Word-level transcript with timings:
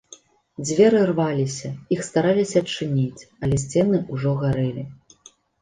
Дзверы 0.67 1.01
рваліся, 1.09 1.69
іх 1.95 2.01
стараліся 2.09 2.57
адчыніць, 2.65 3.27
але 3.45 3.55
сцены 3.67 4.03
ўжо 4.17 4.31
гарэлі. 4.45 4.83